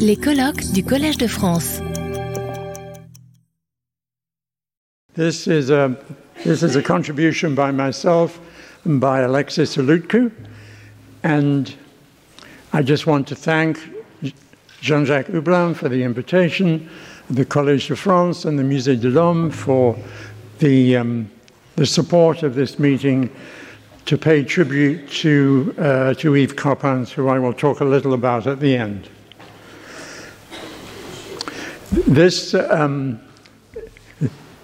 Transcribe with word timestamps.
Les 0.00 0.16
colloques 0.16 0.72
du 0.72 0.82
Collège 0.82 1.18
de 1.18 1.28
France. 1.28 1.80
This 5.14 5.46
is 5.46 5.70
a, 5.70 5.96
this 6.44 6.62
is 6.62 6.74
a 6.74 6.82
contribution 6.82 7.54
by 7.54 7.70
myself 7.70 8.40
and 8.84 9.00
by 9.00 9.20
Alexis 9.20 9.76
Alutku. 9.76 10.32
And 11.22 11.72
I 12.72 12.82
just 12.82 13.06
want 13.06 13.28
to 13.28 13.36
thank 13.36 13.78
Jean-Jacques 14.80 15.28
Hublin 15.28 15.76
for 15.76 15.88
the 15.88 16.02
invitation, 16.02 16.90
the 17.30 17.44
Collège 17.44 17.86
de 17.86 17.96
France 17.96 18.44
and 18.44 18.58
the 18.58 18.64
Musée 18.64 19.00
de 19.00 19.08
l'Homme 19.08 19.50
for 19.50 19.96
the, 20.58 20.96
um, 20.96 21.30
the 21.76 21.86
support 21.86 22.42
of 22.42 22.56
this 22.56 22.80
meeting 22.80 23.30
to 24.06 24.18
pay 24.18 24.42
tribute 24.42 25.08
to, 25.10 25.74
uh, 25.78 26.14
to 26.14 26.34
Yves 26.34 26.54
Coppens, 26.54 27.12
who 27.12 27.28
I 27.28 27.38
will 27.38 27.54
talk 27.54 27.80
a 27.80 27.84
little 27.84 28.12
about 28.12 28.48
at 28.48 28.58
the 28.58 28.76
end. 28.76 29.08
This, 31.92 32.52
um, 32.52 33.20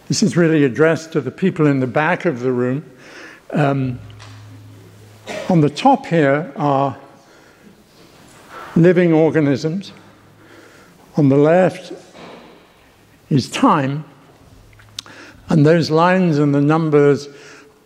this 0.08 0.24
is 0.24 0.36
really 0.36 0.64
addressed 0.64 1.12
to 1.12 1.20
the 1.20 1.30
people 1.30 1.68
in 1.68 1.78
the 1.78 1.86
back 1.86 2.24
of 2.24 2.40
the 2.40 2.50
room. 2.50 2.84
Um, 3.52 4.00
on 5.48 5.60
the 5.60 5.70
top 5.70 6.06
here 6.06 6.52
are 6.56 6.98
living 8.74 9.12
organisms. 9.12 9.92
On 11.16 11.28
the 11.28 11.36
left 11.36 11.92
is 13.30 13.48
time, 13.48 14.04
and 15.48 15.64
those 15.64 15.90
lines 15.90 16.38
and 16.38 16.52
the 16.52 16.60
numbers 16.60 17.28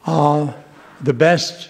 are 0.07 0.55
the 1.03 1.13
best 1.13 1.69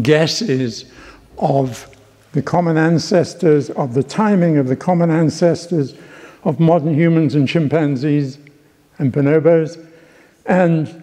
guesses 0.00 0.90
of 1.36 1.94
the 2.32 2.40
common 2.40 2.78
ancestors, 2.78 3.68
of 3.70 3.92
the 3.92 4.02
timing 4.02 4.56
of 4.56 4.68
the 4.68 4.76
common 4.76 5.10
ancestors 5.10 5.94
of 6.44 6.60
modern 6.60 6.94
humans 6.94 7.34
and 7.34 7.48
chimpanzees 7.48 8.38
and 8.98 9.12
bonobos, 9.12 9.84
and 10.46 11.02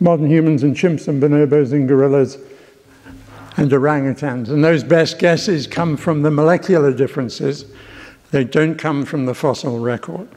modern 0.00 0.30
humans 0.30 0.62
and 0.62 0.76
chimps 0.76 1.08
and 1.08 1.22
bonobos 1.22 1.72
and 1.72 1.88
gorillas 1.88 2.38
and 3.56 3.70
orangutans. 3.70 4.48
And 4.48 4.64
those 4.64 4.84
best 4.84 5.18
guesses 5.18 5.66
come 5.66 5.96
from 5.96 6.22
the 6.22 6.30
molecular 6.30 6.92
differences, 6.92 7.64
they 8.30 8.44
don't 8.44 8.76
come 8.76 9.04
from 9.04 9.26
the 9.26 9.34
fossil 9.34 9.78
record. 9.78 10.28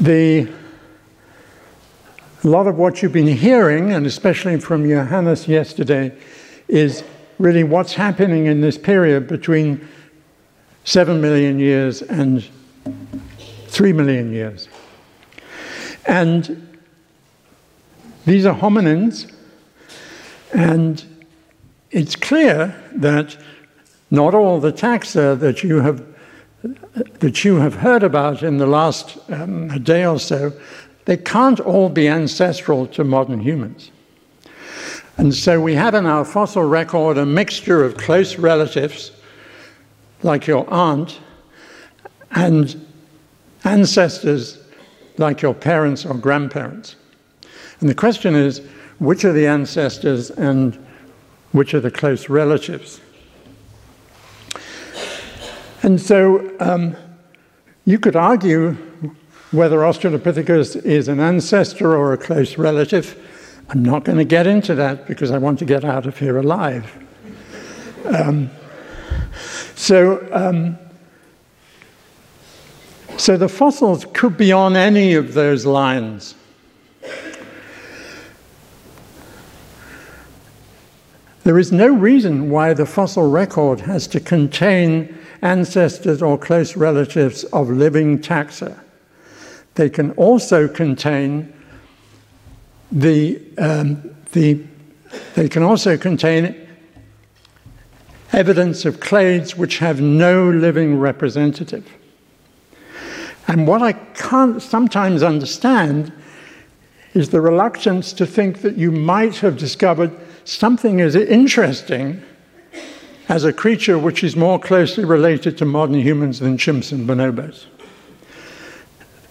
The 0.00 0.48
a 2.42 2.48
lot 2.48 2.66
of 2.66 2.78
what 2.78 3.02
you've 3.02 3.12
been 3.12 3.26
hearing, 3.26 3.92
and 3.92 4.06
especially 4.06 4.58
from 4.58 4.88
Johannes 4.88 5.46
yesterday, 5.46 6.16
is 6.68 7.04
really 7.38 7.64
what's 7.64 7.92
happening 7.92 8.46
in 8.46 8.62
this 8.62 8.78
period 8.78 9.28
between 9.28 9.86
7 10.84 11.20
million 11.20 11.58
years 11.58 12.02
and 12.02 12.44
3 13.68 13.92
million 13.92 14.32
years. 14.32 14.68
And 16.06 16.78
these 18.26 18.46
are 18.46 18.54
hominins, 18.54 19.32
and 20.52 21.04
it's 21.90 22.16
clear 22.16 22.74
that 22.96 23.36
not 24.10 24.34
all 24.34 24.60
the 24.60 24.72
taxa 24.72 25.38
that 25.38 25.62
you 25.62 25.80
have 25.80 26.06
that 27.20 27.42
you 27.42 27.56
have 27.56 27.74
heard 27.74 28.02
about 28.02 28.42
in 28.42 28.58
the 28.58 28.66
last 28.66 29.18
um, 29.30 29.68
day 29.82 30.04
or 30.04 30.18
so 30.18 30.52
they 31.06 31.16
can't 31.16 31.60
all 31.60 31.88
be 31.88 32.06
ancestral 32.06 32.86
to 32.86 33.02
modern 33.02 33.40
humans. 33.40 33.90
And 35.16 35.34
so 35.34 35.60
we 35.60 35.74
have 35.74 35.94
in 35.94 36.06
our 36.06 36.24
fossil 36.24 36.62
record 36.62 37.18
a 37.18 37.26
mixture 37.26 37.84
of 37.84 37.96
close 37.96 38.36
relatives, 38.36 39.10
like 40.22 40.46
your 40.46 40.68
aunt, 40.70 41.18
and 42.32 42.86
ancestors 43.64 44.58
like 45.18 45.42
your 45.42 45.54
parents 45.54 46.06
or 46.06 46.14
grandparents. 46.14 46.96
And 47.80 47.88
the 47.88 47.94
question 47.94 48.34
is 48.34 48.60
which 48.98 49.24
are 49.24 49.32
the 49.32 49.46
ancestors 49.46 50.30
and 50.30 50.74
which 51.52 51.74
are 51.74 51.80
the 51.80 51.90
close 51.90 52.28
relatives? 52.28 53.00
And 55.82 56.00
so 56.00 56.54
um, 56.60 56.94
you 57.86 57.98
could 57.98 58.16
argue 58.16 58.76
whether 59.50 59.78
Australopithecus 59.78 60.84
is 60.84 61.08
an 61.08 61.18
ancestor 61.18 61.96
or 61.96 62.12
a 62.12 62.18
close 62.18 62.58
relative, 62.58 63.16
I'm 63.70 63.82
not 63.82 64.04
going 64.04 64.18
to 64.18 64.24
get 64.24 64.46
into 64.46 64.74
that 64.76 65.06
because 65.08 65.30
I 65.30 65.38
want 65.38 65.58
to 65.60 65.64
get 65.64 65.84
out 65.84 66.06
of 66.06 66.18
here 66.18 66.36
alive. 66.36 66.92
Um, 68.04 68.50
so, 69.80 70.28
um, 70.30 70.78
so 73.16 73.38
the 73.38 73.48
fossils 73.48 74.04
could 74.12 74.36
be 74.36 74.52
on 74.52 74.76
any 74.76 75.14
of 75.14 75.32
those 75.32 75.64
lines. 75.64 76.34
There 81.44 81.58
is 81.58 81.72
no 81.72 81.88
reason 81.88 82.50
why 82.50 82.74
the 82.74 82.84
fossil 82.84 83.30
record 83.30 83.80
has 83.80 84.06
to 84.08 84.20
contain 84.20 85.18
ancestors 85.40 86.20
or 86.20 86.36
close 86.36 86.76
relatives 86.76 87.44
of 87.44 87.70
living 87.70 88.18
taxa. 88.18 88.78
They 89.76 89.88
can 89.88 90.10
also 90.12 90.68
contain 90.68 91.54
the, 92.92 93.40
um, 93.56 94.14
the 94.32 94.62
they 95.34 95.48
can 95.48 95.62
also 95.62 95.96
contain 95.96 96.68
evidence 98.32 98.84
of 98.84 99.00
clades 99.00 99.56
which 99.56 99.78
have 99.78 100.00
no 100.00 100.48
living 100.50 100.98
representative. 100.98 101.86
And 103.48 103.66
what 103.66 103.82
I 103.82 103.92
can't 103.92 104.62
sometimes 104.62 105.22
understand 105.22 106.12
is 107.14 107.30
the 107.30 107.40
reluctance 107.40 108.12
to 108.12 108.26
think 108.26 108.62
that 108.62 108.76
you 108.76 108.92
might 108.92 109.36
have 109.36 109.56
discovered 109.56 110.12
something 110.44 111.00
as 111.00 111.16
interesting 111.16 112.22
as 113.28 113.44
a 113.44 113.52
creature 113.52 113.98
which 113.98 114.22
is 114.22 114.36
more 114.36 114.58
closely 114.58 115.04
related 115.04 115.58
to 115.58 115.64
modern 115.64 115.96
humans 115.96 116.40
than 116.40 116.56
chimps 116.56 116.92
and 116.92 117.08
bonobos. 117.08 117.66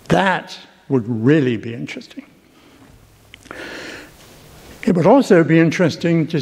That 0.09 0.57
would 0.89 1.07
really 1.07 1.57
be 1.57 1.73
interesting. 1.73 2.25
It 4.83 4.95
would 4.95 5.05
also 5.05 5.43
be 5.43 5.59
interesting 5.59 6.27
to, 6.27 6.41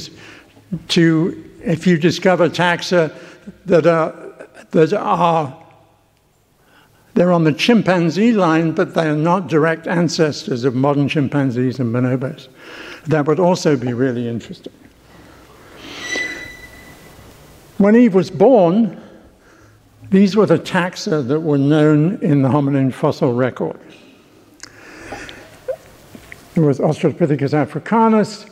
to 0.90 1.44
if 1.64 1.86
you 1.86 1.98
discover 1.98 2.50
taxa 2.50 3.14
that 3.66 3.86
are, 3.86 4.14
that 4.72 4.94
are 4.94 5.64
they're 7.14 7.32
on 7.32 7.46
the 7.46 7.54
chimpanzee 7.54 8.32
line, 8.32 8.74
but 8.74 8.94
they 8.94 9.08
are 9.08 9.16
not 9.16 9.48
direct 9.48 9.88
ancestors 9.88 10.64
of 10.64 10.76
modern 10.76 11.10
chimpanzees 11.10 11.80
and 11.80 11.94
bonobos. 11.94 12.48
That 13.08 13.26
would 13.26 13.40
also 13.40 13.76
be 13.76 13.92
really 13.92 14.28
interesting. 14.28 14.74
When 17.80 17.96
Yves 17.96 18.14
was 18.14 18.30
born, 18.30 19.02
these 20.12 20.36
were 20.36 20.46
the 20.46 20.60
taxa 20.60 21.28
that 21.28 21.40
were 21.40 21.58
known 21.58 22.20
in 22.22 22.44
the 22.44 22.50
hominin 22.50 22.94
fossil 22.94 23.34
record. 23.34 23.80
There 26.54 26.64
was 26.64 26.80
Australopithecus 26.80 27.54
africanus 27.54 28.46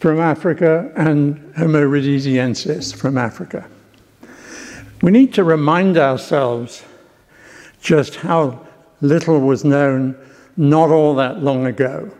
from 0.00 0.18
Africa 0.18 0.90
and 0.96 1.52
Homo 1.58 1.86
rhodesiensis 1.86 2.94
from 2.96 3.18
Africa. 3.18 3.68
We 5.02 5.10
need 5.10 5.34
to 5.34 5.44
remind 5.44 5.98
ourselves 5.98 6.82
just 7.82 8.16
how 8.16 8.66
little 9.02 9.40
was 9.40 9.62
known 9.62 10.16
not 10.56 10.88
all 10.90 11.14
that 11.16 11.42
long 11.42 11.66
ago. 11.66 12.10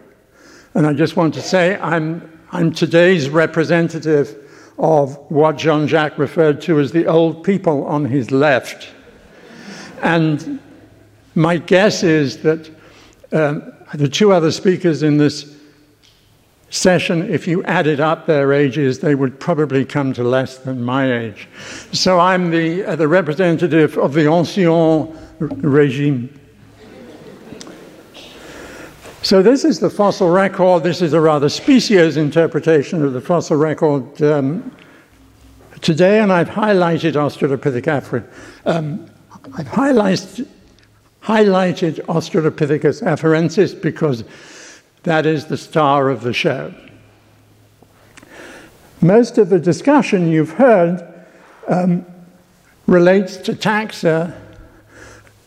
And 0.75 0.87
I 0.87 0.93
just 0.93 1.17
want 1.17 1.33
to 1.35 1.43
say 1.43 1.79
I'm, 1.79 2.39
I'm 2.53 2.71
today's 2.71 3.31
representative 3.31 4.37
of 4.79 5.17
what 5.31 5.57
Jean 5.57 5.89
Jacques 5.89 6.19
referred 6.19 6.61
to 6.63 6.81
as 6.81 6.93
the 6.93 7.07
old 7.07 7.43
people 7.45 7.87
on 7.87 8.05
his 8.05 8.31
left. 8.31 8.91
And 10.03 10.61
my 11.35 11.57
guess 11.57 12.03
is 12.03 12.43
that 12.43 12.71
uh, 13.33 13.61
the 13.95 14.09
two 14.09 14.33
other 14.33 14.51
speakers 14.51 15.03
in 15.03 15.17
this 15.17 15.60
session, 16.71 17.29
if 17.29 17.47
you 17.47 17.63
added 17.65 18.01
up 18.01 18.27
their 18.27 18.53
ages, 18.53 19.01
they 19.01 19.15
would 19.15 19.39
probably 19.39 19.85
come 19.85 20.13
to 20.15 20.23
less 20.23 20.59
than 20.59 20.83
my 20.83 21.13
age. 21.13 21.49
So 21.93 22.21
I'm 22.21 22.51
the, 22.51 22.85
uh, 22.85 22.97
the 22.97 23.09
representative 23.09 23.99
of 23.99 24.15
the 24.15 24.31
ancien 24.31 25.17
regime. 25.39 26.41
So 29.23 29.43
this 29.43 29.65
is 29.65 29.81
the 29.81 29.91
fossil 29.91 30.31
record. 30.31 30.83
This 30.83 31.03
is 31.03 31.13
a 31.13 31.21
rather 31.21 31.51
specious 31.51 32.17
interpretation 32.17 33.05
of 33.05 33.13
the 33.13 33.21
fossil 33.21 33.57
record 33.57 34.23
um, 34.23 34.75
today, 35.83 36.21
and 36.21 36.33
I've 36.33 36.49
highlighted 36.49 37.15
Australopithecus 37.15 38.01
afri- 38.01 38.27
um, 38.65 39.11
I've 39.59 39.67
highlighted, 39.67 40.47
highlighted 41.23 42.01
Australopithecus 42.07 43.03
afarensis 43.03 43.81
because 43.81 44.25
that 45.03 45.27
is 45.27 45.47
the 45.47 45.57
star 45.57 46.09
of 46.11 46.23
the 46.23 46.33
show. 46.33 46.75
Most 49.01 49.39
of 49.39 49.49
the 49.49 49.59
discussion 49.59 50.31
you've 50.31 50.53
heard 50.53 51.03
um, 51.69 52.05
relates 52.87 53.37
to 53.39 53.55
taxa 53.55 54.37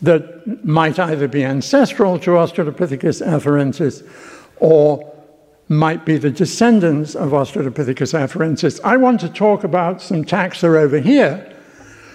that 0.02 0.64
might 0.64 0.98
either 0.98 1.28
be 1.28 1.44
ancestral 1.44 2.18
to 2.18 2.30
Australopithecus 2.32 3.24
afarensis 3.24 4.06
or 4.56 5.12
might 5.68 6.04
be 6.04 6.18
the 6.18 6.30
descendants 6.30 7.14
of 7.14 7.30
Australopithecus 7.30 8.12
afarensis. 8.12 8.80
I 8.84 8.96
want 8.96 9.20
to 9.20 9.28
talk 9.28 9.64
about 9.64 10.02
some 10.02 10.24
taxa 10.24 10.64
over 10.64 10.98
here, 10.98 11.54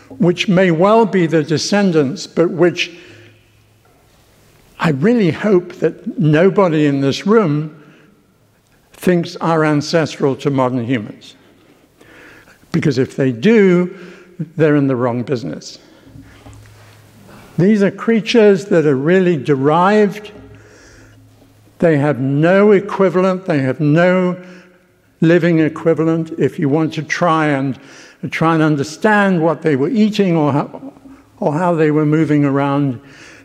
which 0.10 0.48
may 0.48 0.72
well 0.72 1.06
be 1.06 1.26
the 1.26 1.44
descendants, 1.44 2.28
but 2.28 2.52
which 2.52 2.96
I 4.80 4.92
really 4.92 5.32
hope 5.32 5.74
that 5.76 6.18
nobody 6.18 6.86
in 6.86 7.02
this 7.02 7.28
room 7.28 7.76
thinks 8.94 9.36
are 9.38 9.66
ancestral 9.66 10.36
to 10.38 10.50
modern 10.50 10.86
humans. 10.86 11.36
Because 12.72 12.98
if 12.98 13.16
they 13.16 13.32
do, 13.32 13.98
they're 14.40 14.76
in 14.76 14.88
the 14.88 14.96
wrong 14.96 15.24
business. 15.24 15.80
These 17.58 17.84
are 17.84 17.92
creatures 17.92 18.66
that 18.66 18.86
are 18.86 18.96
really 18.96 19.36
derived. 19.36 20.32
They 21.80 21.98
have 21.98 22.20
no 22.20 22.72
equivalent, 22.72 23.46
they 23.46 23.60
have 23.60 23.82
no 23.82 24.42
living 25.20 25.60
equivalent. 25.60 26.32
If 26.40 26.58
you 26.58 26.70
want 26.70 26.94
to 26.94 27.04
try 27.04 27.48
and 27.48 27.78
try 28.32 28.54
and 28.54 28.64
understand 28.64 29.42
what 29.42 29.62
they 29.62 29.76
were 29.76 29.90
eating 29.90 30.36
or 30.36 30.52
how, 30.54 30.94
or 31.40 31.54
how 31.54 31.74
they 31.76 31.92
were 31.92 32.06
moving 32.06 32.46
around, 32.46 33.02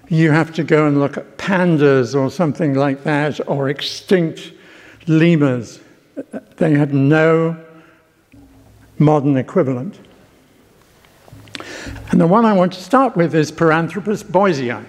you 0.08 0.30
have 0.30 0.52
to 0.54 0.64
go 0.64 0.86
and 0.86 0.98
look 1.00 1.16
at 1.16 1.38
pandas 1.38 2.14
or 2.18 2.30
something 2.30 2.74
like 2.74 3.04
that, 3.04 3.46
or 3.48 3.68
extinct 3.68 4.52
lemurs. 5.06 5.80
They 6.56 6.72
had 6.72 6.94
no 6.94 7.56
modern 8.98 9.36
equivalent. 9.36 9.98
And 12.10 12.20
the 12.20 12.26
one 12.26 12.44
I 12.44 12.52
want 12.52 12.72
to 12.74 12.80
start 12.80 13.16
with 13.16 13.34
is 13.34 13.50
Paranthropus 13.50 14.22
boisei. 14.22 14.84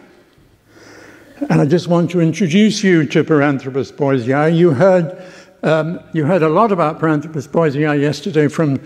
And 1.49 1.61
I 1.61 1.65
just 1.65 1.87
want 1.87 2.11
to 2.11 2.21
introduce 2.21 2.83
you 2.83 3.05
to 3.07 3.23
Paranthropus 3.23 3.91
boisei. 3.91 4.55
You 4.55 4.71
heard, 4.71 5.21
um, 5.63 5.99
you 6.13 6.25
heard 6.25 6.43
a 6.43 6.49
lot 6.49 6.71
about 6.71 6.99
Paranthropus 6.99 7.47
boisei 7.47 7.99
yesterday 7.99 8.47
from 8.47 8.79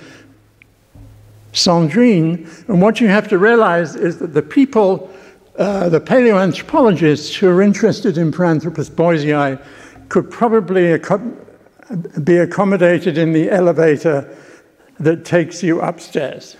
Sandrine. 1.54 2.48
And 2.68 2.82
what 2.82 3.02
you 3.02 3.08
have 3.08 3.28
to 3.30 3.38
realize 3.38 3.96
is 3.96 4.20
that 4.20 4.34
the 4.34 4.42
people, 4.42 5.12
uh, 5.60 5.90
the 5.90 6.00
paleoanthropologists 6.00 7.36
who 7.36 7.50
are 7.50 7.62
interested 7.62 8.18
in 8.18 8.32
Paranthropus 8.32 8.90
boisei 8.90 9.62
could 10.08 10.32
probably 10.32 10.98
be 12.24 12.38
accommodated 12.38 13.18
in 13.18 13.34
the 13.34 13.52
elevator 13.52 14.36
that 15.00 15.26
takes 15.26 15.62
you 15.62 15.82
upstairs. 15.82 16.56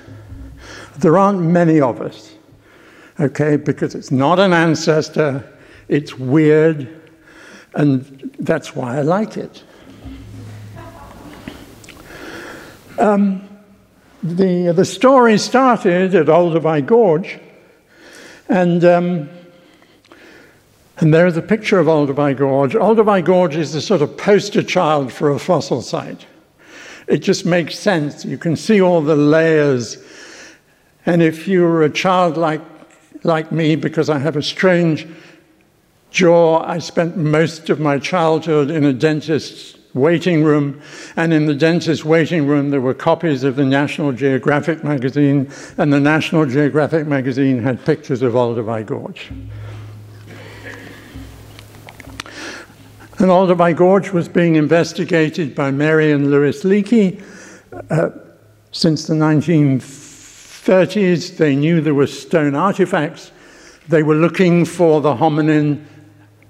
There 0.98 1.18
aren't 1.18 1.40
many 1.40 1.80
of 1.80 2.02
us, 2.02 2.34
okay, 3.20 3.56
because 3.56 3.96
it's 3.96 4.12
not 4.12 4.38
an 4.38 4.52
ancestor, 4.52 5.50
it's 5.88 6.18
weird, 6.18 7.02
and 7.76 8.34
that's 8.40 8.76
why 8.76 8.98
I 8.98 9.02
like 9.02 9.38
it. 9.38 9.64
Um, 12.98 13.48
the, 14.22 14.74
the 14.74 14.84
story 14.84 15.38
started 15.38 16.14
at 16.14 16.26
Olduvai 16.26 16.86
Gorge, 16.86 17.40
and, 18.50 18.84
um, 18.84 19.30
and 20.98 21.14
there 21.14 21.28
is 21.28 21.38
a 21.38 21.42
picture 21.42 21.80
of 21.80 21.88
Olduvai 21.88 22.36
Gorge. 22.36 22.74
Olduvai 22.74 23.24
Gorge 23.24 23.56
is 23.56 23.72
the 23.74 23.82
sort 23.82 24.02
of 24.02 24.18
poster 24.18 24.64
child 24.64 25.14
for 25.14 25.30
a 25.32 25.40
fossil 25.40 25.82
site. 25.82 26.26
It 27.08 27.20
just 27.20 27.46
makes 27.46 27.80
sense. 27.80 28.26
You 28.26 28.38
can 28.38 28.56
see 28.56 28.82
all 28.82 29.02
the 29.02 29.16
layers. 29.16 30.04
And 31.06 31.24
if 31.24 31.48
you 31.48 31.62
were 31.62 31.84
a 31.84 31.90
child 31.90 32.38
like, 32.38 32.62
like 33.24 33.52
me, 33.52 33.76
because 33.76 34.10
I 34.10 34.20
have 34.20 34.36
a 34.36 34.44
strange 34.44 35.08
jaw, 36.12 36.64
I 36.64 36.80
spent 36.80 37.18
most 37.18 37.70
of 37.70 37.80
my 37.80 37.98
childhood 37.98 38.70
in 38.70 38.84
a 38.84 38.94
dentist's 38.94 39.79
waiting 39.94 40.44
room. 40.44 40.82
And 41.16 41.34
in 41.34 41.46
the 41.46 41.56
dentist's 41.56 42.06
waiting 42.06 42.48
room, 42.48 42.70
there 42.70 42.82
were 42.82 42.94
copies 42.94 43.44
of 43.44 43.56
the 43.56 43.66
National 43.66 44.12
Geographic 44.12 44.84
magazine, 44.84 45.52
and 45.78 45.92
the 45.92 46.00
National 46.00 46.46
Geographic 46.46 47.08
magazine 47.08 47.62
had 47.62 47.84
pictures 47.86 48.22
of 48.22 48.34
Olduvai 48.34 48.86
Gorge. 48.86 49.32
And 53.20 53.30
Olduvai 53.30 53.76
Gorge 53.76 54.12
was 54.12 54.30
being 54.30 54.56
investigated 54.56 55.54
by 55.54 55.72
Mary 55.72 56.14
and 56.14 56.32
Louis 56.32 56.64
Leakey. 56.64 57.22
Uh, 57.90 58.12
since 58.72 59.08
the 59.08 59.14
1930s, 59.14 61.36
they 61.36 61.54
knew 61.56 61.82
there 61.82 61.94
were 61.94 62.08
stone 62.08 62.56
artifacts. 62.56 63.34
They 63.90 64.04
were 64.04 64.16
looking 64.16 64.64
for 64.64 65.02
the 65.02 65.16
hominin 65.16 65.84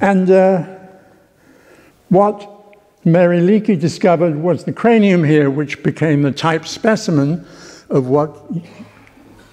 and 0.00 0.30
uh, 0.30 0.66
what 2.08 2.76
Mary 3.04 3.38
Leakey 3.38 3.78
discovered 3.78 4.36
was 4.36 4.64
the 4.64 4.72
cranium 4.72 5.24
here, 5.24 5.50
which 5.50 5.82
became 5.82 6.22
the 6.22 6.32
type 6.32 6.66
specimen 6.66 7.46
of 7.90 8.08
what 8.08 8.36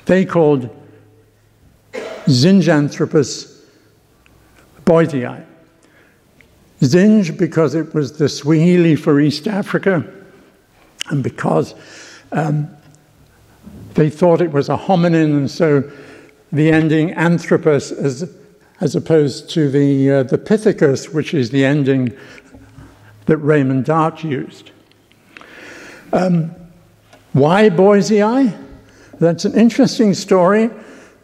they 0.06 0.26
called 0.26 0.70
Zinjanthropus 2.26 3.64
boisei. 4.86 5.46
Zinj 6.82 7.38
because 7.38 7.76
it 7.76 7.94
was 7.94 8.18
the 8.18 8.28
Swahili 8.28 8.96
for 8.96 9.20
East 9.20 9.48
Africa, 9.48 10.06
and 11.10 11.24
because 11.24 11.74
um, 12.32 12.70
they 13.94 14.10
thought 14.10 14.42
it 14.42 14.52
was 14.52 14.70
a 14.70 14.78
hominin, 14.78 15.38
and 15.38 15.50
so 15.50 15.90
the 16.52 16.72
ending 16.72 17.12
anthropus 17.12 17.92
as 17.92 18.30
as 18.82 18.96
opposed 18.96 19.50
to 19.50 19.70
the, 19.70 20.12
uh, 20.12 20.24
the 20.24 20.38
Pithecus, 20.38 21.14
which 21.14 21.34
is 21.34 21.50
the 21.50 21.64
ending 21.64 22.16
that 23.26 23.38
Raymond 23.38 23.86
Dart 23.86 24.24
used. 24.24 24.72
Um, 26.12 26.54
why 27.34 27.70
boisei? 27.70 28.56
That's 29.20 29.46
an 29.46 29.58
interesting 29.58 30.14
story 30.14 30.70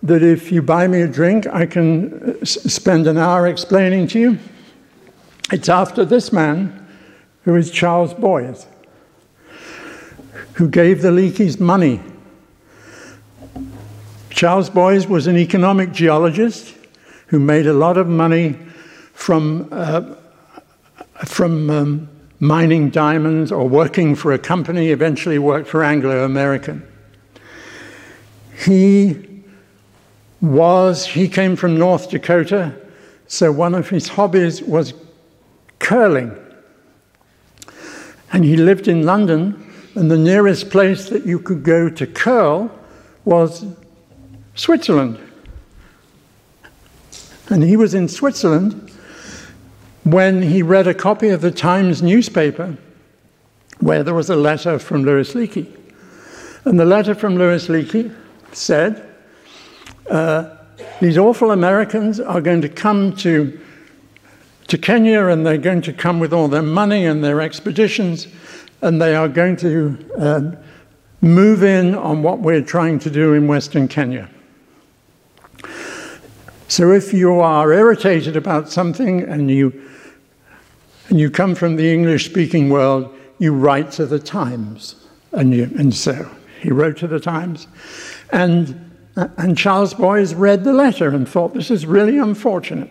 that 0.03 0.23
if 0.23 0.51
you 0.51 0.61
buy 0.61 0.87
me 0.87 1.01
a 1.01 1.07
drink, 1.07 1.45
I 1.47 1.65
can 1.65 2.37
uh, 2.41 2.45
spend 2.45 3.07
an 3.07 3.17
hour 3.17 3.47
explaining 3.47 4.07
to 4.07 4.19
you. 4.19 4.39
It's 5.51 5.69
after 5.69 6.05
this 6.05 6.31
man, 6.31 6.87
who 7.43 7.55
is 7.55 7.69
Charles 7.71 8.13
Boise, 8.13 8.67
who 10.53 10.69
gave 10.69 11.01
the 11.01 11.11
Leakeys 11.11 11.59
money. 11.59 12.01
Charles 14.29 14.69
Boise 14.69 15.07
was 15.07 15.27
an 15.27 15.37
economic 15.37 15.91
geologist 15.91 16.75
who 17.27 17.39
made 17.39 17.67
a 17.67 17.73
lot 17.73 17.97
of 17.97 18.07
money 18.07 18.57
from, 19.13 19.67
uh, 19.71 20.15
from 21.25 21.69
um, 21.69 22.09
mining 22.39 22.89
diamonds 22.89 23.51
or 23.51 23.67
working 23.67 24.15
for 24.15 24.33
a 24.33 24.39
company, 24.39 24.89
eventually 24.89 25.37
worked 25.37 25.67
for 25.67 25.83
Anglo 25.83 26.25
American. 26.25 26.85
He 28.65 29.30
was, 30.41 31.05
he 31.05 31.27
came 31.27 31.55
from 31.55 31.77
North 31.77 32.09
Dakota, 32.09 32.75
so 33.27 33.51
one 33.51 33.75
of 33.75 33.89
his 33.89 34.07
hobbies 34.07 34.61
was 34.61 34.93
curling. 35.79 36.35
And 38.33 38.43
he 38.43 38.57
lived 38.57 38.87
in 38.87 39.03
London, 39.03 39.71
and 39.95 40.09
the 40.09 40.17
nearest 40.17 40.69
place 40.69 41.09
that 41.09 41.25
you 41.25 41.39
could 41.39 41.63
go 41.63 41.89
to 41.89 42.07
curl 42.07 42.71
was 43.23 43.65
Switzerland. 44.55 45.19
And 47.49 47.63
he 47.63 47.75
was 47.75 47.93
in 47.93 48.07
Switzerland 48.07 48.91
when 50.03 50.41
he 50.41 50.63
read 50.63 50.87
a 50.87 50.93
copy 50.93 51.29
of 51.29 51.41
the 51.41 51.51
Times 51.51 52.01
newspaper 52.01 52.77
where 53.79 54.03
there 54.03 54.13
was 54.13 54.29
a 54.29 54.35
letter 54.35 54.79
from 54.79 55.03
Louis 55.03 55.33
Leakey. 55.33 55.67
And 56.65 56.79
the 56.79 56.85
letter 56.85 57.13
from 57.13 57.35
Louis 57.35 57.67
Leakey 57.67 58.15
said, 58.53 59.10
uh, 60.11 60.57
These 60.99 61.17
awful 61.17 61.51
Americans 61.51 62.19
are 62.19 62.41
going 62.41 62.61
to 62.61 62.69
come 62.69 63.15
to, 63.17 63.59
to 64.67 64.77
Kenya 64.77 65.27
and 65.27 65.45
they're 65.45 65.57
going 65.57 65.81
to 65.83 65.93
come 65.93 66.19
with 66.19 66.33
all 66.33 66.47
their 66.47 66.61
money 66.61 67.05
and 67.05 67.23
their 67.23 67.41
expeditions, 67.41 68.27
and 68.81 69.01
they 69.01 69.15
are 69.15 69.27
going 69.27 69.55
to 69.57 69.97
uh, 70.17 70.51
move 71.21 71.63
in 71.63 71.95
on 71.95 72.23
what 72.23 72.39
we're 72.39 72.61
trying 72.61 72.99
to 72.99 73.09
do 73.09 73.33
in 73.33 73.47
Western 73.47 73.87
Kenya. 73.87 74.29
So 76.67 76.91
if 76.91 77.13
you 77.13 77.39
are 77.39 77.73
irritated 77.73 78.35
about 78.37 78.69
something 78.69 79.21
and 79.23 79.49
you 79.49 79.89
and 81.09 81.19
you 81.19 81.29
come 81.29 81.55
from 81.55 81.75
the 81.75 81.91
English 81.91 82.25
speaking 82.25 82.69
world, 82.69 83.13
you 83.37 83.53
write 83.53 83.91
to 83.93 84.05
the 84.05 84.19
Times. 84.19 84.95
And, 85.33 85.53
you, 85.53 85.63
and 85.77 85.93
so 85.93 86.29
he 86.61 86.69
wrote 86.69 86.95
to 86.97 87.07
the 87.07 87.19
Times. 87.19 87.67
And, 88.31 88.90
and 89.15 89.57
Charles 89.57 89.93
Boise 89.93 90.35
read 90.35 90.63
the 90.63 90.73
letter 90.73 91.09
and 91.09 91.27
thought, 91.27 91.53
this 91.53 91.69
is 91.69 91.85
really 91.85 92.17
unfortunate. 92.17 92.89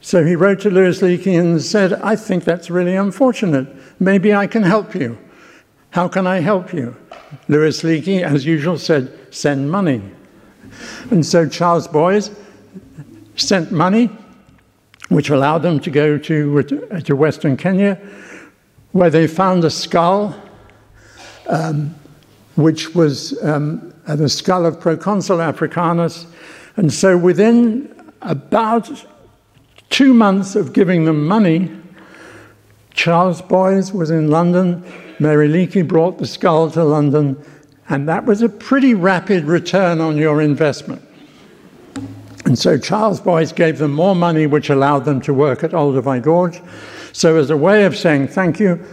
So 0.00 0.24
he 0.24 0.36
wrote 0.36 0.60
to 0.60 0.70
Louis 0.70 1.00
Leakey 1.00 1.38
and 1.38 1.60
said, 1.60 1.94
I 1.94 2.14
think 2.14 2.44
that's 2.44 2.70
really 2.70 2.94
unfortunate. 2.94 3.68
Maybe 4.00 4.32
I 4.32 4.46
can 4.46 4.62
help 4.62 4.94
you. 4.94 5.18
How 5.90 6.06
can 6.06 6.26
I 6.26 6.38
help 6.40 6.72
you? 6.72 6.96
Louis 7.48 7.82
Leakey, 7.82 8.22
as 8.22 8.46
usual, 8.46 8.78
said, 8.78 9.34
send 9.34 9.70
money. 9.70 10.02
And 11.10 11.26
so 11.26 11.48
Charles 11.48 11.88
Boise 11.88 12.32
sent 13.34 13.72
money 13.72 14.10
which 15.08 15.30
allowed 15.30 15.58
them 15.58 15.80
to 15.80 15.90
go 15.90 16.18
to, 16.18 16.62
to 16.62 17.16
Western 17.16 17.56
Kenya, 17.56 17.94
where 18.92 19.10
they 19.10 19.26
found 19.26 19.64
a 19.64 19.70
skull, 19.70 20.34
um, 21.46 21.94
which 22.58 22.92
was 22.92 23.40
um, 23.44 23.94
the 24.04 24.28
skull 24.28 24.66
of 24.66 24.80
Proconsul 24.80 25.40
Africanus. 25.40 26.26
And 26.76 26.92
so 26.92 27.16
within 27.16 27.94
about 28.22 28.90
two 29.90 30.12
months 30.12 30.56
of 30.56 30.72
giving 30.72 31.04
them 31.04 31.24
money, 31.24 31.70
Charles 32.94 33.40
Boise 33.40 33.92
was 33.92 34.10
in 34.10 34.28
London, 34.28 34.84
Mary 35.20 35.48
Leakey 35.48 35.86
brought 35.86 36.18
the 36.18 36.26
skull 36.26 36.68
to 36.72 36.82
London, 36.82 37.40
and 37.88 38.08
that 38.08 38.24
was 38.24 38.42
a 38.42 38.48
pretty 38.48 38.92
rapid 38.92 39.44
return 39.44 40.00
on 40.00 40.16
your 40.16 40.42
investment. 40.42 41.00
And 42.44 42.58
so 42.58 42.76
Charles 42.76 43.20
Boise 43.20 43.54
gave 43.54 43.78
them 43.78 43.92
more 43.92 44.16
money, 44.16 44.48
which 44.48 44.68
allowed 44.68 45.04
them 45.04 45.20
to 45.20 45.32
work 45.32 45.62
at 45.62 45.70
Olduvai 45.70 46.20
Gorge. 46.22 46.60
So, 47.12 47.36
as 47.36 47.50
a 47.50 47.56
way 47.56 47.84
of 47.84 47.96
saying 47.96 48.28
thank 48.28 48.58
you, 48.58 48.84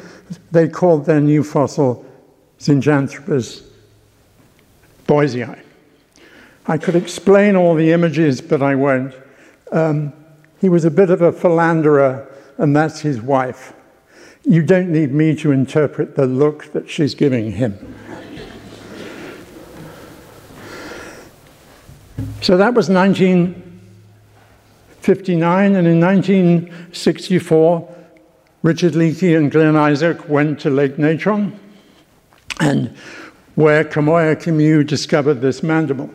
they 0.52 0.68
called 0.68 1.08
their 1.08 1.20
new 1.20 1.44
fossil 1.44 2.05
Zinjanthropus 2.66 3.64
boisei. 5.08 5.62
I 6.66 6.78
could 6.80 6.96
explain 6.96 7.56
all 7.56 7.76
the 7.76 7.92
images, 7.92 8.42
but 8.42 8.64
I 8.64 8.74
won't. 8.74 9.14
Um, 9.72 10.14
he 10.60 10.68
was 10.68 10.84
a 10.84 10.90
bit 10.90 11.12
of 11.12 11.22
a 11.22 11.32
philanderer, 11.32 12.28
and 12.58 12.76
that's 12.76 13.02
his 13.02 13.22
wife. 13.22 13.74
You 14.44 14.64
don't 14.64 14.92
need 14.92 15.12
me 15.12 15.36
to 15.36 15.52
interpret 15.52 16.16
the 16.16 16.26
look 16.26 16.74
that 16.74 16.90
she's 16.90 17.14
giving 17.14 17.52
him. 17.52 17.78
So 22.42 22.58
that 22.58 22.74
was 22.74 22.90
1959, 22.90 25.76
and 25.76 25.88
in 25.88 26.00
1964, 26.00 27.96
Richard 28.64 28.94
Leakey 28.94 29.38
and 29.38 29.52
Glynn 29.52 29.76
Isaac 29.76 30.28
went 30.28 30.60
to 30.62 30.72
Lake 30.72 30.98
Natron, 30.98 31.60
and 32.60 32.96
where 33.56 33.84
Kamoya 33.84 34.36
Kimeu 34.36 34.86
discovered 34.86 35.36
this 35.36 35.64
mandible. 35.64 36.10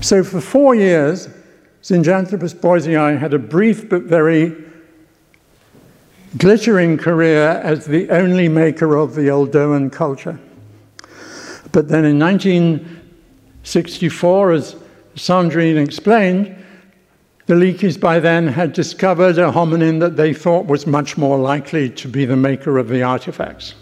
So 0.00 0.22
for 0.22 0.40
four 0.40 0.74
years, 0.74 1.28
Zinjanthropus 1.82 2.54
boisei 2.54 3.18
had 3.18 3.34
a 3.34 3.38
brief 3.38 3.88
but 3.88 4.02
very 4.02 4.54
glittering 6.36 6.98
career 6.98 7.60
as 7.64 7.86
the 7.86 8.10
only 8.10 8.48
maker 8.48 8.96
of 8.96 9.14
the 9.14 9.28
Oldowan 9.28 9.90
culture. 9.90 10.38
But 11.72 11.88
then 11.88 12.04
in 12.04 12.18
1964, 12.18 14.52
as 14.52 14.76
Sandrine 15.16 15.82
explained, 15.82 16.54
the 17.48 17.54
Leakeys 17.54 17.98
by 17.98 18.20
then 18.20 18.46
had 18.46 18.74
discovered 18.74 19.38
a 19.38 19.50
hominin 19.50 20.00
that 20.00 20.16
they 20.18 20.34
thought 20.34 20.66
was 20.66 20.86
much 20.86 21.16
more 21.16 21.38
likely 21.38 21.88
to 21.88 22.06
be 22.06 22.26
the 22.26 22.36
maker 22.36 22.76
of 22.76 22.88
the 22.88 23.02
artifacts. 23.02 23.74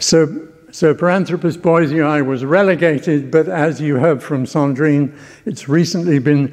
So, 0.00 0.48
so 0.72 0.92
Paranthropus 0.96 1.56
boisei 1.56 2.26
was 2.26 2.44
relegated, 2.44 3.30
but 3.30 3.48
as 3.48 3.80
you 3.80 3.98
heard 3.98 4.20
from 4.20 4.46
Sandrine, 4.46 5.16
it's 5.46 5.68
recently 5.68 6.18
been 6.18 6.52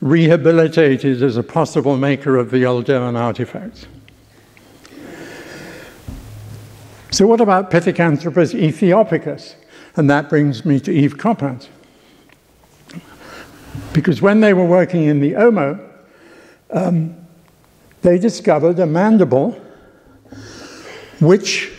rehabilitated 0.00 1.24
as 1.24 1.36
a 1.36 1.42
possible 1.42 1.96
maker 1.96 2.36
of 2.36 2.52
the 2.52 2.62
Oldowan 2.62 3.18
artifacts. 3.18 3.86
So, 7.10 7.26
what 7.26 7.40
about 7.40 7.72
Pithecanthropus 7.72 8.54
ethiopicus? 8.54 9.56
And 9.96 10.08
that 10.08 10.28
brings 10.28 10.64
me 10.64 10.78
to 10.80 10.92
Yves 10.92 11.14
Coppens. 11.14 11.68
Because 13.92 14.20
when 14.20 14.40
they 14.40 14.52
were 14.52 14.64
working 14.64 15.04
in 15.04 15.20
the 15.20 15.32
Omo, 15.32 15.80
um, 16.70 17.16
they 18.02 18.18
discovered 18.18 18.78
a 18.78 18.86
mandible 18.86 19.60
which 21.20 21.72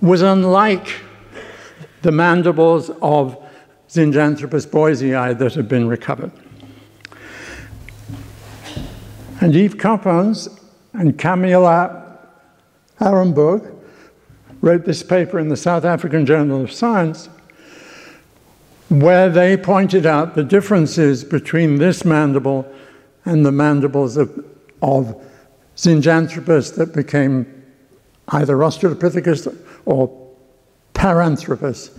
was 0.00 0.20
unlike 0.20 1.00
the 2.02 2.12
mandibles 2.12 2.90
of 3.00 3.42
Zinjanthropus 3.88 4.66
boisei 4.66 5.38
that 5.38 5.54
had 5.54 5.68
been 5.68 5.88
recovered. 5.88 6.30
And 9.40 9.54
Yves 9.54 9.74
Coppens 9.74 10.48
and 10.92 11.18
Camille 11.18 11.62
Arambourg 13.00 13.74
wrote 14.60 14.84
this 14.84 15.02
paper 15.02 15.38
in 15.38 15.48
the 15.48 15.56
South 15.56 15.84
African 15.84 16.24
Journal 16.26 16.62
of 16.62 16.72
Science 16.72 17.28
where 18.88 19.28
they 19.28 19.56
pointed 19.56 20.06
out 20.06 20.34
the 20.34 20.44
differences 20.44 21.24
between 21.24 21.78
this 21.78 22.04
mandible 22.04 22.70
and 23.24 23.44
the 23.44 23.52
mandibles 23.52 24.16
of, 24.16 24.44
of 24.82 25.20
that 26.72 26.92
became 26.94 27.46
either 28.28 28.56
Australopithecus 28.56 29.56
or 29.84 30.10
Paranthropus 30.94 31.90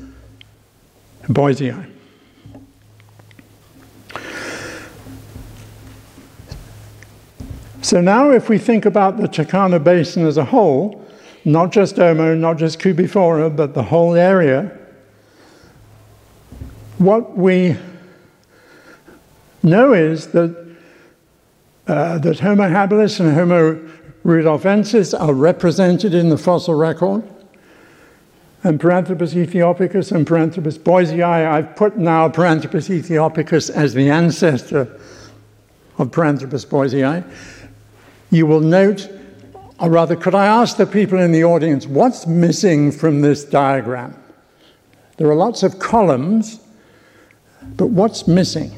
boisei. 1.24 1.92
So 7.82 8.02
now 8.02 8.32
if 8.32 8.50
we 8.50 8.58
think 8.58 8.86
about 8.86 9.18
the 9.18 9.28
Turkana 9.28 9.84
Basin 9.84 10.26
as 10.26 10.38
a 10.38 10.46
whole, 10.46 11.06
not 11.44 11.72
just 11.72 11.98
Omo, 11.98 12.36
not 12.36 12.58
just 12.58 12.80
Koobi 12.80 13.08
Fora, 13.08 13.50
but 13.52 13.76
the 13.76 13.84
whole 13.84 14.16
area, 14.16 14.76
what 16.98 17.38
we 17.38 17.78
know 19.64 19.94
is 19.94 20.28
that, 20.28 20.76
uh, 21.88 22.18
that 22.20 22.40
Homo 22.40 22.70
habilis 22.70 23.20
and 23.20 23.34
Homo 23.34 23.76
rudolfensis 24.24 25.20
are 25.20 25.34
represented 25.34 26.14
in 26.14 26.30
the 26.30 26.38
fossil 26.38 26.76
record. 26.76 27.24
And 28.64 28.80
Paranthropus 28.80 29.36
aethiopicus 29.36 30.12
and 30.12 30.26
Paranthropus 30.26 30.80
boisei, 30.80 31.24
I've 31.24 31.76
put 31.76 31.98
now 31.98 32.30
Paranthropus 32.30 32.90
aethiopicus 32.90 33.70
as 33.70 33.94
the 33.94 34.10
ancestor 34.10 35.00
of 36.00 36.10
Paranthropus 36.10 36.66
boisei. 36.66 37.24
You 38.32 38.48
will 38.48 38.62
note 38.62 39.10
or 39.80 39.90
rather, 39.90 40.16
could 40.16 40.36
I 40.36 40.46
ask 40.46 40.78
the 40.78 40.86
people 40.86 41.20
in 41.20 41.32
the 41.32 41.44
audience, 41.44 41.86
what's 41.86 42.26
missing 42.26 42.92
from 42.92 43.22
this 43.22 43.44
diagram? 43.44 44.16
There 45.18 45.30
are 45.30 45.36
lots 45.36 45.64
of 45.64 45.80
columns, 45.80 46.60
but 47.78 47.88
what's 47.88 48.28
missing? 48.28 48.72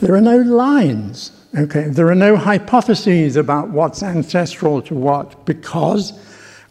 There 0.00 0.14
are 0.14 0.20
no 0.20 0.38
lines. 0.38 1.32
Okay, 1.56 1.88
there 1.88 2.08
are 2.08 2.14
no 2.14 2.36
hypotheses 2.36 3.36
about 3.36 3.70
what's 3.70 4.02
ancestral 4.02 4.82
to 4.82 4.94
what 4.94 5.46
because 5.46 6.12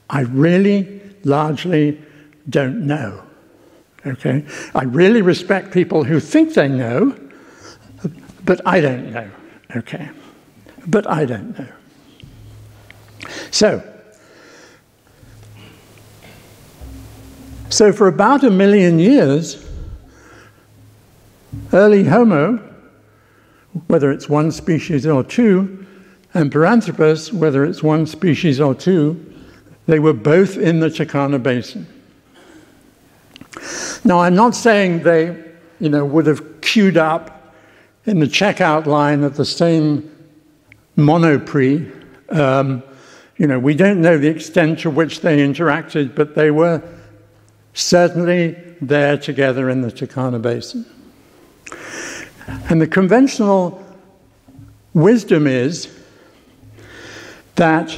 I 0.10 0.22
really 0.22 1.02
largely 1.24 2.02
don't 2.48 2.86
know. 2.86 3.24
Okay, 4.06 4.46
I 4.76 4.84
really 4.84 5.24
respect 5.24 5.72
people 5.72 6.04
who 6.04 6.20
think 6.20 6.54
they 6.54 6.68
know, 6.68 7.18
but 8.44 8.62
I 8.66 8.80
don't 8.80 9.12
know. 9.12 9.30
Okay, 9.76 10.10
but 10.86 11.10
I 11.10 11.26
don't 11.26 11.58
know. 11.58 11.68
So, 13.50 13.82
so 17.70 17.92
for 17.92 18.08
about 18.08 18.44
a 18.44 18.52
million 18.52 19.00
years, 19.00 19.65
early 21.74 22.04
Homo 22.04 22.66
whether 23.88 24.12
it's 24.12 24.30
one 24.30 24.52
species 24.52 25.06
or 25.06 25.24
two, 25.24 25.86
and 26.34 26.52
Paranthropus, 26.52 27.32
whether 27.32 27.66
it's 27.66 27.84
one 27.84 28.06
species 28.06 28.60
or 28.60 28.74
two, 28.74 29.34
they 29.88 30.00
were 30.00 30.14
both 30.14 30.58
in 30.58 30.80
the 30.80 30.88
Turkana 30.88 31.42
Basin. 31.42 31.86
Now, 34.04 34.20
I'm 34.22 34.36
not 34.36 34.56
saying 34.56 35.04
they, 35.04 35.44
you 35.80 35.90
know, 35.90 36.06
would 36.06 36.26
have 36.28 36.62
queued 36.62 36.98
up 36.98 37.54
in 38.06 38.20
the 38.20 38.26
checkout 38.26 38.86
line 38.86 39.24
at 39.24 39.36
the 39.36 39.46
same 39.46 40.10
monoprix. 40.98 41.92
Um, 42.34 42.84
you 43.38 43.48
know, 43.48 43.60
we 43.60 43.76
don't 43.76 44.02
know 44.02 44.18
the 44.18 44.28
extent 44.28 44.80
to 44.80 44.90
which 44.90 45.22
they 45.22 45.38
interacted, 45.38 46.16
but 46.16 46.36
they 46.36 46.52
were 46.52 46.82
certainly 47.74 48.56
there 48.82 49.18
together 49.18 49.70
in 49.70 49.82
the 49.82 49.92
Turkana 49.92 50.42
Basin. 50.42 50.86
And 52.48 52.82
the 52.82 52.88
conventional 52.88 53.84
wisdom 54.94 55.48
is 55.48 55.94
that 57.56 57.92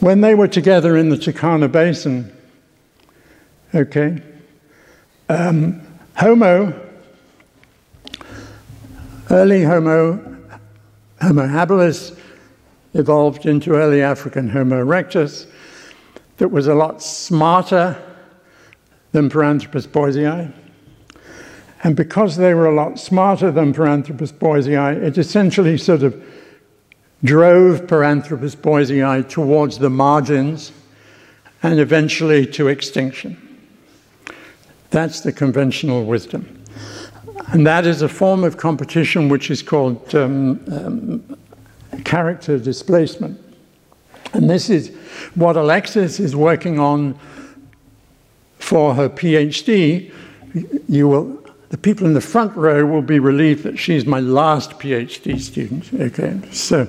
when 0.00 0.20
they 0.20 0.34
were 0.34 0.48
together 0.48 0.96
in 0.96 1.08
the 1.08 1.16
Turkana 1.16 1.70
Basin, 1.70 2.32
okay, 3.74 4.20
um, 5.28 5.80
Homo, 6.16 6.78
early 9.30 9.62
Homo, 9.62 10.16
Homo 11.20 11.46
habilis, 11.46 12.18
evolved 12.94 13.46
into 13.46 13.74
early 13.74 14.02
African 14.02 14.48
Homo 14.48 14.84
erectus 14.84 15.46
that 16.36 16.48
was 16.48 16.66
a 16.66 16.74
lot 16.74 17.02
smarter 17.02 17.96
than 19.12 19.30
Paranthropus 19.30 19.86
boisei. 19.86 20.52
And 21.82 21.96
because 21.96 22.36
they 22.36 22.54
were 22.54 22.66
a 22.66 22.74
lot 22.74 22.98
smarter 22.98 23.50
than 23.50 23.74
Paranthropus 23.74 24.32
boisei, 24.32 25.02
it 25.02 25.18
essentially 25.18 25.76
sort 25.76 26.02
of 26.02 26.22
drove 27.24 27.82
Paranthropus 27.82 28.56
boisei 28.56 29.28
towards 29.28 29.78
the 29.78 29.90
margins 29.90 30.72
and 31.62 31.80
eventually 31.80 32.46
to 32.46 32.68
extinction. 32.68 33.36
That's 34.90 35.20
the 35.20 35.32
conventional 35.32 36.04
wisdom. 36.04 36.62
And 37.48 37.66
that 37.66 37.86
is 37.86 38.02
a 38.02 38.08
form 38.08 38.44
of 38.44 38.56
competition 38.56 39.28
which 39.28 39.50
is 39.50 39.62
called 39.62 40.14
um, 40.14 40.60
um, 40.72 41.38
character 42.04 42.58
displacement. 42.58 43.40
And 44.32 44.48
this 44.48 44.70
is 44.70 44.94
what 45.34 45.56
Alexis 45.56 46.20
is 46.20 46.36
working 46.36 46.78
on 46.78 47.18
for 48.58 48.94
her 48.94 49.08
PhD. 49.08 50.12
You 50.88 51.08
will 51.08 51.41
the 51.72 51.78
people 51.78 52.06
in 52.06 52.12
the 52.12 52.20
front 52.20 52.54
row 52.54 52.84
will 52.84 53.00
be 53.00 53.18
relieved 53.18 53.62
that 53.62 53.78
she's 53.78 54.04
my 54.04 54.20
last 54.20 54.72
PhD 54.72 55.40
student. 55.40 55.90
Okay, 55.94 56.38
so, 56.52 56.86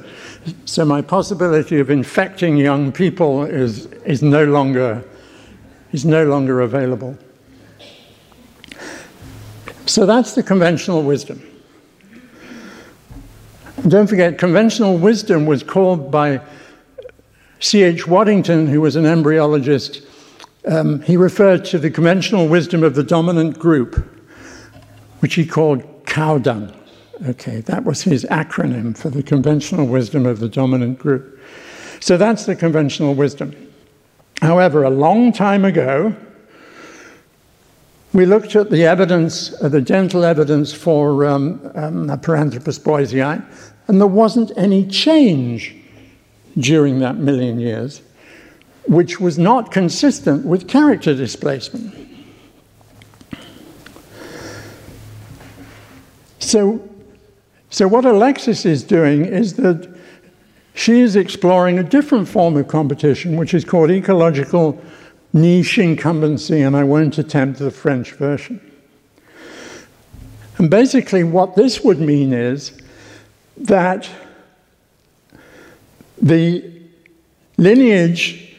so 0.66 0.84
my 0.84 1.02
possibility 1.02 1.80
of 1.80 1.90
infecting 1.90 2.58
young 2.58 2.92
people 2.92 3.46
is, 3.46 3.86
is, 4.04 4.22
no, 4.22 4.44
longer, 4.44 5.02
is 5.94 6.04
no 6.04 6.26
longer 6.26 6.60
available. 6.60 7.18
So 9.86 10.06
that's 10.06 10.36
the 10.36 10.44
conventional 10.44 11.02
wisdom. 11.02 11.42
Don't 13.88 14.08
forget, 14.08 14.38
conventional 14.38 14.98
wisdom 14.98 15.46
was 15.46 15.64
called 15.64 16.12
by 16.12 16.42
C.H. 17.62 18.06
Waddington, 18.06 18.68
who 18.68 18.82
was 18.82 18.98
an 18.98 19.06
embryologist. 19.06 20.06
Um, 20.68 21.02
he 21.04 21.16
referred 21.16 21.64
to 21.66 21.80
the 21.80 21.90
conventional 21.90 22.50
wisdom 22.50 22.84
of 22.84 22.96
the 22.96 23.04
dominant 23.04 23.58
group 23.58 24.10
which 25.24 25.36
he 25.36 25.46
called 25.46 25.82
cow 26.06 26.38
dung. 26.38 26.70
Okay, 27.28 27.62
that 27.62 27.86
was 27.86 28.02
his 28.02 28.26
acronym 28.26 28.96
for 28.98 29.10
the 29.10 29.24
conventional 29.24 29.88
wisdom 29.88 30.26
of 30.26 30.42
the 30.42 30.50
dominant 30.50 31.00
group. 31.00 31.40
So 32.02 32.18
that's 32.18 32.46
the 32.46 32.58
conventional 32.58 33.16
wisdom. 33.16 33.56
However, 34.42 34.84
a 34.84 34.90
long 34.90 35.32
time 35.32 35.64
ago, 35.64 36.14
we 38.12 38.26
looked 38.26 38.58
at 38.58 38.70
the 38.70 38.84
evidence, 38.84 39.54
uh, 39.62 39.70
the 39.70 39.80
dental 39.80 40.26
evidence 40.26 40.74
for 40.74 41.24
um, 41.26 41.72
um, 41.74 42.10
Paranthropus 42.20 42.78
boisei, 42.78 43.42
and 43.88 44.02
there 44.02 44.08
wasn't 44.08 44.52
any 44.58 44.86
change 44.86 45.74
during 46.58 47.00
that 47.00 47.16
million 47.16 47.62
years, 47.62 48.02
which 48.90 49.22
was 49.22 49.40
not 49.40 49.72
consistent 49.72 50.46
with 50.46 50.68
character 50.68 51.16
displacement. 51.16 52.13
So, 56.44 56.88
so 57.70 57.88
what 57.88 58.06
Alexis 58.06 58.66
is 58.66 58.84
doing 58.84 59.26
is 59.26 59.54
that 59.54 59.90
she 60.76 61.00
is 61.00 61.16
exploring 61.16 61.80
a 61.80 61.84
different 61.84 62.28
form 62.28 62.58
of 62.58 62.68
competition, 62.68 63.38
which 63.38 63.54
is 63.54 63.64
called 63.64 63.90
ecological 63.90 64.80
niche 65.32 65.78
incumbency, 65.80 66.62
and 66.62 66.76
I 66.76 66.84
won't 66.84 67.18
attempt 67.18 67.60
the 67.60 67.72
French 67.72 68.12
version. 68.12 68.60
And 70.58 70.70
basically, 70.70 71.24
what 71.24 71.56
this 71.56 71.82
would 71.82 72.00
mean 72.00 72.34
is 72.34 72.78
that 73.58 74.10
the 76.22 76.72
lineage, 77.58 78.58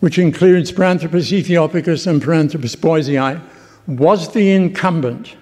which 0.00 0.18
includes 0.18 0.72
Paranthropus 0.72 1.32
aethiopicus 1.32 2.06
and 2.06 2.20
Paranthropus 2.20 2.76
boisei, 2.76 3.40
was 3.86 4.32
the 4.32 4.50
incumbent. 4.50 5.36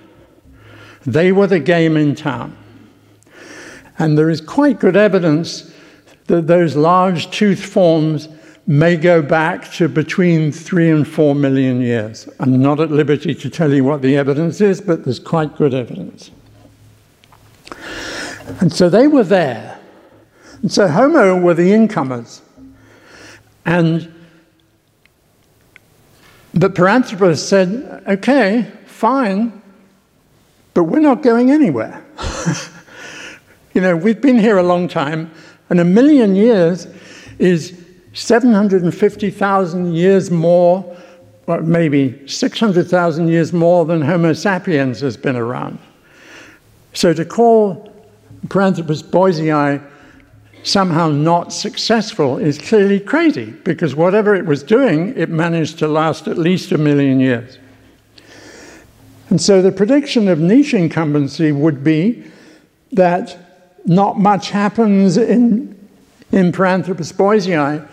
They 1.07 1.33
were 1.33 1.47
the 1.47 1.61
game 1.61 1.97
in 1.97 2.15
town. 2.15 2.57
And 3.99 4.19
there 4.19 4.31
is 4.31 4.41
quite 4.41 4.81
good 4.81 4.97
evidence 4.97 5.73
that 6.27 6.47
those 6.47 6.75
large 6.75 7.31
tooth 7.31 7.65
forms 7.65 8.29
may 8.67 8.97
go 8.97 9.21
back 9.21 9.71
to 9.73 9.89
between 9.89 10.51
three 10.51 10.91
and 10.91 11.07
four 11.07 11.35
million 11.35 11.81
years. 11.83 12.29
I'm 12.41 12.61
not 12.61 12.81
at 12.81 12.91
liberty 12.91 13.35
to 13.35 13.51
tell 13.51 13.73
you 13.73 13.85
what 13.85 14.01
the 14.01 14.17
evidence 14.17 14.61
is, 14.61 14.81
but 14.81 15.05
there's 15.05 15.19
quite 15.19 15.57
good 15.57 15.75
evidence. 15.75 16.31
And 18.61 18.73
so 18.73 18.89
they 18.89 19.07
were 19.07 19.25
there. 19.25 19.79
And 20.63 20.73
so 20.73 20.89
Homo 20.89 21.39
were 21.39 21.55
the 21.55 21.73
incomers. 21.73 22.41
And 23.67 24.11
but 26.55 26.75
Paranthropus 26.75 27.39
said, 27.39 28.05
okay, 28.07 28.71
fine, 28.87 29.61
but 30.75 30.85
we're 30.85 31.01
not 31.01 31.23
going 31.23 31.51
anywhere. 31.51 32.05
you 33.75 33.81
know, 33.81 33.97
we've 33.97 34.21
been 34.21 34.39
here 34.39 34.59
a 34.59 34.63
long 34.63 34.89
time, 34.89 35.31
and 35.71 35.81
a 35.81 35.85
million 35.85 36.35
years 36.37 36.87
is 37.39 37.81
750,000 38.13 39.95
years 39.95 40.31
more, 40.31 40.97
or 41.47 41.63
maybe 41.63 42.27
600,000 42.29 43.29
years 43.29 43.53
more 43.53 43.85
than 43.85 44.03
Homo 44.03 44.33
sapiens 44.33 45.01
has 45.01 45.17
been 45.17 45.37
around. 45.37 45.79
So 46.93 47.13
to 47.13 47.25
call 47.25 47.93
Paranthropus 48.49 49.03
boisei 49.03 49.83
somehow 50.63 51.09
not 51.09 51.53
successful 51.53 52.39
is 52.39 52.59
clearly 52.59 52.99
crazy, 52.99 53.51
because 53.65 53.95
whatever 53.95 54.35
it 54.35 54.47
was 54.47 54.63
doing, 54.63 55.13
it 55.17 55.29
managed 55.29 55.79
to 55.81 55.89
last 55.89 56.27
at 56.27 56.39
least 56.39 56.73
a 56.73 56.79
million 56.79 57.21
years. 57.21 57.59
And 59.35 59.43
so 59.43 59.61
the 59.61 59.73
prediction 59.73 60.29
of 60.29 60.39
niche 60.39 60.75
incumbency 60.75 61.51
would 61.51 61.83
be 61.83 62.23
that 62.93 63.37
not 63.85 64.17
much 64.17 64.51
happens 64.51 65.17
in, 65.17 65.77
in 66.31 66.53
Paranthropus 66.53 67.13
boisei, 67.13 67.85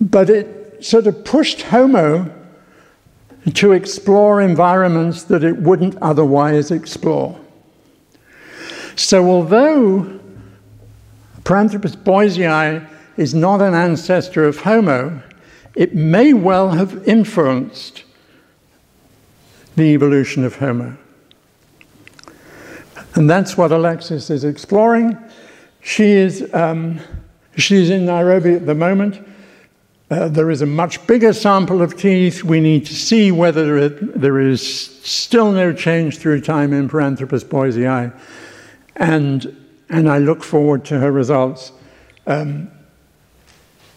but 0.00 0.30
it 0.30 0.82
sort 0.82 1.06
of 1.06 1.22
pushed 1.26 1.60
Homo 1.60 2.32
to 3.52 3.72
explore 3.72 4.40
environments 4.40 5.24
that 5.24 5.44
it 5.44 5.58
wouldn't 5.58 5.98
otherwise 6.00 6.70
explore. 6.70 7.38
So 8.96 9.28
although 9.28 10.18
Paranthropus 11.44 11.94
boisei 11.94 12.88
is 13.18 13.34
not 13.34 13.60
an 13.60 13.74
ancestor 13.74 14.44
of 14.44 14.60
Homo, 14.60 15.22
it 15.74 15.94
may 15.94 16.32
well 16.32 16.70
have 16.70 17.06
influenced 17.06 18.04
the 19.76 19.84
evolution 19.84 20.44
of 20.44 20.56
Homo. 20.56 20.96
And 23.14 23.28
that's 23.28 23.56
what 23.56 23.72
Alexis 23.72 24.30
is 24.30 24.44
exploring. 24.44 25.18
She 25.80 26.12
is 26.12 26.48
um, 26.54 27.00
she's 27.56 27.90
in 27.90 28.06
Nairobi 28.06 28.54
at 28.54 28.66
the 28.66 28.74
moment. 28.74 29.20
Uh, 30.10 30.28
there 30.28 30.50
is 30.50 30.60
a 30.60 30.66
much 30.66 31.06
bigger 31.06 31.32
sample 31.32 31.80
of 31.80 31.96
teeth. 31.96 32.44
We 32.44 32.60
need 32.60 32.84
to 32.86 32.94
see 32.94 33.32
whether 33.32 33.78
it, 33.78 34.20
there 34.20 34.38
is 34.38 34.60
still 34.62 35.52
no 35.52 35.72
change 35.72 36.18
through 36.18 36.42
time 36.42 36.74
in 36.74 36.88
Paranthropus 36.88 37.44
boisei. 37.44 38.12
And, 38.96 39.56
and 39.88 40.10
I 40.10 40.18
look 40.18 40.42
forward 40.42 40.84
to 40.86 40.98
her 41.00 41.10
results 41.10 41.72
um, 42.26 42.70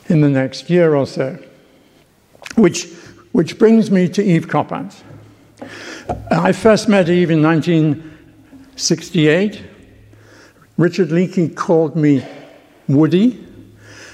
in 0.08 0.22
the 0.22 0.30
next 0.30 0.70
year 0.70 0.96
or 0.96 1.06
so. 1.06 1.38
Which, 2.56 2.90
which 3.34 3.60
brings 3.60 3.92
me 3.92 4.08
to 4.08 4.24
Yves 4.24 4.46
Coppens. 4.46 5.04
I 6.32 6.52
first 6.52 6.88
met 6.88 7.10
Yves 7.10 7.32
in 7.32 7.42
1968. 7.42 9.64
Richard 10.78 11.10
Leakey 11.10 11.56
called 11.56 11.96
me 11.96 12.24
Woody. 12.88 13.44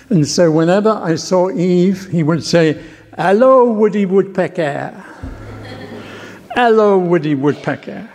And 0.09 0.25
so 0.27 0.51
whenever 0.51 0.91
I 0.91 1.15
saw 1.15 1.49
Yves, 1.49 2.07
he 2.07 2.23
would 2.23 2.43
say, 2.43 2.81
Hello, 3.17 3.71
Woody 3.71 4.05
Woodpecker. 4.05 4.91
Hello, 6.53 6.97
Woody 6.97 7.35
Woodpecker. 7.35 8.09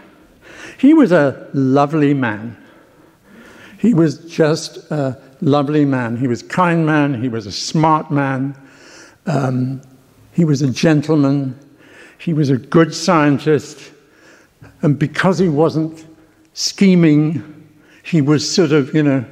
He 0.79 0.95
was 0.95 1.13
a 1.13 1.49
lovely 1.53 2.15
man. 2.15 2.57
He 3.79 3.95
was 3.95 4.19
just 4.21 4.91
a 4.91 5.21
lovely 5.41 5.85
man. 5.85 6.17
He 6.17 6.27
was 6.27 6.43
a 6.43 6.47
kind 6.47 6.87
man. 6.87 7.23
He 7.23 7.29
was 7.29 7.47
a 7.47 7.53
smart 7.53 8.11
man. 8.11 8.57
Um, 9.27 9.83
he 10.33 10.45
was 10.45 10.63
a 10.63 10.71
gentleman. 10.71 11.59
He 12.19 12.33
was 12.33 12.51
a 12.51 12.57
good 12.57 12.95
scientist. 12.95 13.93
And 14.83 14.99
because 14.99 15.39
he 15.39 15.49
wasn't 15.49 16.07
scheming, 16.55 17.43
he 18.03 18.21
was 18.21 18.49
sort 18.49 18.73
of, 18.73 18.95
you 18.95 19.03
know, 19.03 19.25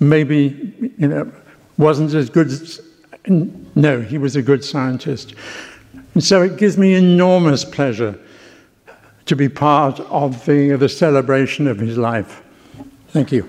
maybe, 0.00 0.74
you 0.98 1.08
know, 1.08 1.32
wasn't 1.78 2.14
as 2.14 2.30
good 2.30 2.48
as, 2.48 2.80
no, 3.26 4.00
he 4.00 4.18
was 4.18 4.36
a 4.36 4.42
good 4.42 4.64
scientist. 4.64 5.34
And 6.14 6.22
so 6.22 6.42
it 6.42 6.56
gives 6.56 6.78
me 6.78 6.94
enormous 6.94 7.64
pleasure 7.64 8.18
to 9.26 9.36
be 9.36 9.48
part 9.48 10.00
of 10.00 10.44
the, 10.44 10.76
the 10.76 10.88
celebration 10.88 11.66
of 11.66 11.78
his 11.78 11.98
life. 11.98 12.42
Thank 13.08 13.32
you. 13.32 13.48